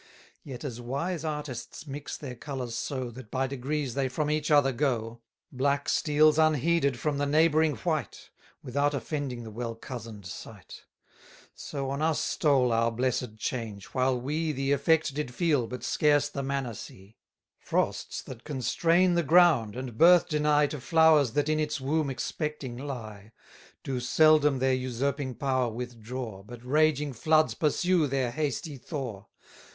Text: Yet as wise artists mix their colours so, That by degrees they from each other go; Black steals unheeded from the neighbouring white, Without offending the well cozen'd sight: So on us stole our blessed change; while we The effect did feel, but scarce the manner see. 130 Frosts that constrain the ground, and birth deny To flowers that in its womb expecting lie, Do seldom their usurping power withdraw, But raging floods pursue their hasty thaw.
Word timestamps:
Yet 0.43 0.63
as 0.63 0.81
wise 0.81 1.23
artists 1.23 1.85
mix 1.85 2.17
their 2.17 2.33
colours 2.33 2.73
so, 2.75 3.11
That 3.11 3.29
by 3.29 3.45
degrees 3.45 3.93
they 3.93 4.09
from 4.09 4.31
each 4.31 4.49
other 4.49 4.71
go; 4.71 5.21
Black 5.51 5.87
steals 5.87 6.39
unheeded 6.39 6.97
from 6.97 7.19
the 7.19 7.27
neighbouring 7.27 7.75
white, 7.75 8.31
Without 8.63 8.95
offending 8.95 9.43
the 9.43 9.51
well 9.51 9.75
cozen'd 9.75 10.25
sight: 10.25 10.85
So 11.53 11.91
on 11.91 12.01
us 12.01 12.19
stole 12.19 12.71
our 12.71 12.89
blessed 12.91 13.37
change; 13.37 13.89
while 13.93 14.19
we 14.19 14.51
The 14.51 14.71
effect 14.71 15.13
did 15.13 15.35
feel, 15.35 15.67
but 15.67 15.83
scarce 15.83 16.29
the 16.29 16.41
manner 16.41 16.73
see. 16.73 17.17
130 17.69 17.69
Frosts 17.69 18.21
that 18.23 18.43
constrain 18.43 19.13
the 19.13 19.21
ground, 19.21 19.75
and 19.75 19.99
birth 19.99 20.27
deny 20.27 20.65
To 20.65 20.81
flowers 20.81 21.33
that 21.33 21.47
in 21.47 21.59
its 21.59 21.79
womb 21.79 22.09
expecting 22.09 22.75
lie, 22.75 23.33
Do 23.83 23.99
seldom 23.99 24.57
their 24.57 24.73
usurping 24.73 25.35
power 25.35 25.69
withdraw, 25.71 26.41
But 26.41 26.65
raging 26.65 27.13
floods 27.13 27.53
pursue 27.53 28.07
their 28.07 28.31
hasty 28.31 28.77
thaw. 28.77 29.27